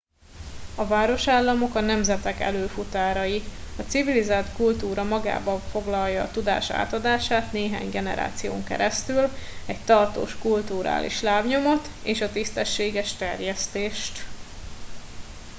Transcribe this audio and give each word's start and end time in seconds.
a 0.75 0.85
városállamok 0.85 1.75
a 1.75 1.79
nemzetek 1.79 2.39
előfutárai 2.39 3.41
a 3.77 3.81
civilizált 3.81 4.53
kutúra 4.53 5.03
magába 5.03 5.59
foglalja 5.59 6.23
a 6.23 6.31
tudás 6.31 6.69
átadását 6.69 7.51
néhány 7.51 7.89
generáción 7.89 8.63
keresztül 8.63 9.29
egy 9.65 9.83
tartós 9.85 10.37
kulturális 10.37 11.21
lábnyomot 11.21 11.87
és 12.03 12.21
a 12.21 12.31
tisztességes 12.31 13.13
terjesztést 13.15 14.23